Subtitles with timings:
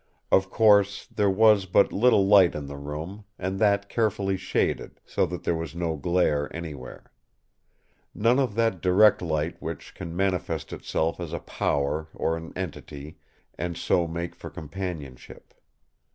[0.31, 5.27] Of course, there was but little light in the room, and that carefully shaded; so
[5.27, 7.11] that there was no glare anywhere.
[8.15, 13.19] None of that direct light which can manifest itself as a power or an entity,
[13.59, 15.53] and so make for companionship.